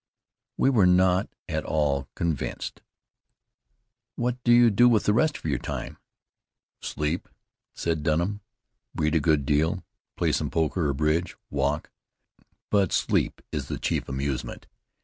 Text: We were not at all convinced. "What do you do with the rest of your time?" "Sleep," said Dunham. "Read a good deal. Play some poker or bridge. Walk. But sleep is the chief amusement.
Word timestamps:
We 0.57 0.71
were 0.71 0.87
not 0.87 1.29
at 1.47 1.63
all 1.63 2.09
convinced. 2.15 2.81
"What 4.15 4.43
do 4.43 4.51
you 4.51 4.71
do 4.71 4.89
with 4.89 5.03
the 5.03 5.13
rest 5.13 5.37
of 5.37 5.45
your 5.45 5.59
time?" 5.59 5.99
"Sleep," 6.81 7.29
said 7.75 8.01
Dunham. 8.01 8.41
"Read 8.95 9.13
a 9.13 9.19
good 9.19 9.45
deal. 9.45 9.83
Play 10.17 10.31
some 10.31 10.49
poker 10.49 10.87
or 10.87 10.93
bridge. 10.95 11.37
Walk. 11.51 11.91
But 12.71 12.91
sleep 12.91 13.43
is 13.51 13.67
the 13.67 13.77
chief 13.77 14.09
amusement. 14.09 14.65